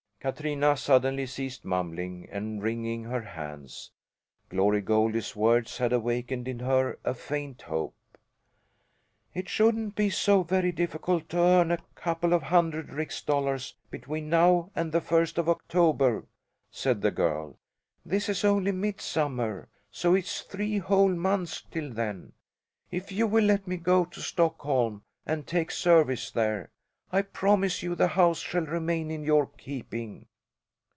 [0.21, 3.89] Katrina suddenly ceased mumbling and wringing her hands.
[4.49, 7.95] Glory Goldie's words had awakened in her a faint hope.
[9.33, 14.29] "It shouldn't be so very difficult to earn a couple of hundred rix dollars between
[14.29, 16.27] now and the first of October,"
[16.69, 17.57] said the girl.
[18.05, 22.33] "This is only midsummer, so it's three whole months till then.
[22.91, 26.69] If you will let me go to Stockholm and take service there,
[27.13, 30.27] I promise you the house shall remain in your keeping."